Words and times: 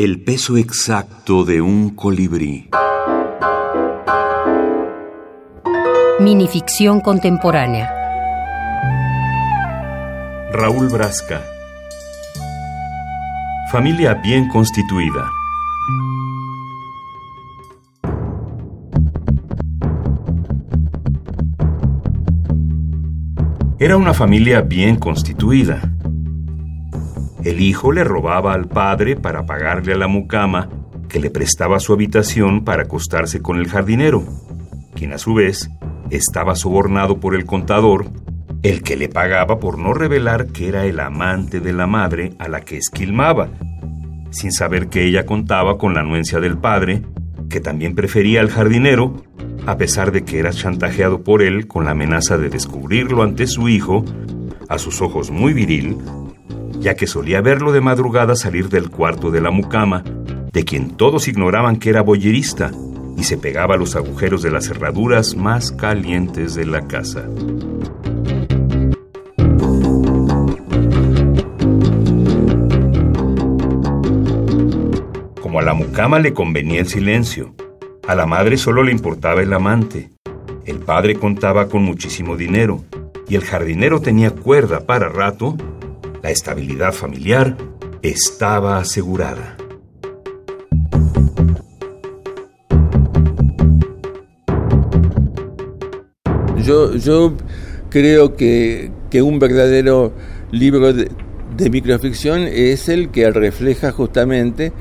El 0.00 0.22
peso 0.22 0.56
exacto 0.56 1.42
de 1.42 1.60
un 1.60 1.90
colibrí. 1.90 2.70
Minificción 6.20 7.00
contemporánea. 7.00 7.92
Raúl 10.52 10.88
Brasca. 10.88 11.42
Familia 13.72 14.14
bien 14.14 14.48
constituida. 14.48 15.32
Era 23.80 23.96
una 23.96 24.14
familia 24.14 24.60
bien 24.60 24.94
constituida. 24.94 25.97
El 27.44 27.60
hijo 27.60 27.92
le 27.92 28.04
robaba 28.04 28.52
al 28.52 28.68
padre 28.68 29.16
para 29.16 29.46
pagarle 29.46 29.92
a 29.92 29.96
la 29.96 30.08
mucama 30.08 30.68
que 31.08 31.20
le 31.20 31.30
prestaba 31.30 31.80
su 31.80 31.92
habitación 31.92 32.64
para 32.64 32.82
acostarse 32.82 33.40
con 33.40 33.58
el 33.58 33.68
jardinero, 33.68 34.24
quien 34.94 35.12
a 35.12 35.18
su 35.18 35.34
vez 35.34 35.70
estaba 36.10 36.54
sobornado 36.54 37.20
por 37.20 37.34
el 37.34 37.46
contador, 37.46 38.06
el 38.62 38.82
que 38.82 38.96
le 38.96 39.08
pagaba 39.08 39.60
por 39.60 39.78
no 39.78 39.94
revelar 39.94 40.48
que 40.48 40.68
era 40.68 40.84
el 40.84 41.00
amante 41.00 41.60
de 41.60 41.72
la 41.72 41.86
madre 41.86 42.32
a 42.38 42.48
la 42.48 42.62
que 42.62 42.76
esquilmaba, 42.76 43.48
sin 44.30 44.52
saber 44.52 44.88
que 44.88 45.04
ella 45.04 45.24
contaba 45.24 45.78
con 45.78 45.94
la 45.94 46.00
anuencia 46.00 46.40
del 46.40 46.58
padre, 46.58 47.02
que 47.48 47.60
también 47.60 47.94
prefería 47.94 48.40
al 48.40 48.50
jardinero 48.50 49.22
a 49.66 49.76
pesar 49.76 50.12
de 50.12 50.24
que 50.24 50.38
era 50.38 50.50
chantajeado 50.50 51.22
por 51.22 51.42
él 51.42 51.66
con 51.66 51.84
la 51.84 51.90
amenaza 51.90 52.38
de 52.38 52.48
descubrirlo 52.48 53.22
ante 53.22 53.46
su 53.46 53.68
hijo, 53.68 54.02
a 54.68 54.78
sus 54.78 55.02
ojos 55.02 55.30
muy 55.30 55.52
viril, 55.52 55.98
ya 56.80 56.94
que 56.94 57.06
solía 57.06 57.40
verlo 57.40 57.72
de 57.72 57.80
madrugada 57.80 58.36
salir 58.36 58.68
del 58.68 58.90
cuarto 58.90 59.30
de 59.30 59.40
la 59.40 59.50
mucama, 59.50 60.04
de 60.52 60.64
quien 60.64 60.96
todos 60.96 61.28
ignoraban 61.28 61.76
que 61.76 61.90
era 61.90 62.02
boyerista, 62.02 62.70
y 63.16 63.24
se 63.24 63.36
pegaba 63.36 63.74
a 63.74 63.78
los 63.78 63.96
agujeros 63.96 64.42
de 64.42 64.50
las 64.50 64.66
cerraduras 64.66 65.36
más 65.36 65.72
calientes 65.72 66.54
de 66.54 66.66
la 66.66 66.86
casa. 66.86 67.28
Como 75.42 75.58
a 75.58 75.62
la 75.62 75.74
mucama 75.74 76.20
le 76.20 76.32
convenía 76.32 76.80
el 76.80 76.86
silencio, 76.86 77.54
a 78.06 78.14
la 78.14 78.24
madre 78.24 78.56
solo 78.56 78.84
le 78.84 78.92
importaba 78.92 79.42
el 79.42 79.52
amante. 79.52 80.10
El 80.64 80.78
padre 80.78 81.16
contaba 81.16 81.68
con 81.68 81.82
muchísimo 81.82 82.36
dinero 82.36 82.84
y 83.28 83.34
el 83.34 83.44
jardinero 83.44 84.00
tenía 84.00 84.30
cuerda 84.30 84.86
para 84.86 85.08
rato. 85.08 85.56
La 86.22 86.30
estabilidad 86.30 86.92
familiar 86.92 87.56
estaba 88.02 88.78
asegurada. 88.78 89.56
Yo, 96.64 96.94
yo 96.96 97.34
creo 97.88 98.36
que, 98.36 98.90
un 99.22 99.38
verdadero 99.38 100.12
libro 100.50 100.92
de, 100.92 101.10
de 101.56 101.70
microficción 101.70 102.42
es 102.42 102.88
el 102.88 103.10
que 103.10 103.30
refleja 103.30 103.92
justamente 103.92 104.72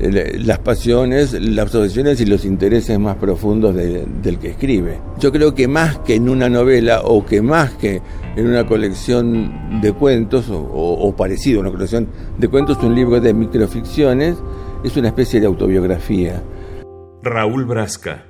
las 0.00 0.58
pasiones, 0.60 1.32
las 1.32 1.74
obsesiones 1.74 2.20
y 2.20 2.26
los 2.26 2.44
intereses 2.44 2.98
más 2.98 3.16
profundos 3.16 3.74
del 3.74 4.38
que 4.38 4.50
escribe. 4.50 5.00
Yo 5.18 5.32
creo 5.32 5.54
que 5.54 5.66
más 5.66 5.98
que 5.98 6.14
en 6.14 6.28
una 6.28 6.48
novela 6.48 7.02
o 7.02 7.26
que 7.26 7.42
más 7.42 7.72
que 7.72 8.00
en 8.38 8.46
una 8.46 8.64
colección 8.64 9.80
de 9.80 9.92
cuentos 9.92 10.46
o, 10.48 11.12
parecido 11.16 11.58
a 11.58 11.62
una 11.62 11.72
colección 11.72 12.08
de 12.38 12.46
cuentos, 12.46 12.78
un 12.84 12.94
libro 12.94 13.20
de 13.20 13.34
microficciones 13.34 14.36
es 14.84 14.96
una 14.96 15.08
especie 15.08 15.40
de 15.40 15.46
autobiografía. 15.46 16.40
Raúl 17.24 17.64
Brasca. 17.64 18.26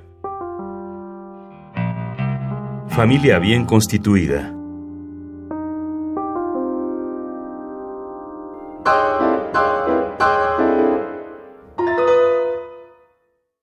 Familia 2.87 3.37
bien 3.37 3.65
constituida. 3.65 4.58